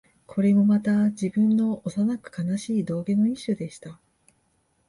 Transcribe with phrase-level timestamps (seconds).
[0.25, 3.99] これもまた、自分の幼く悲しい道化の一種でした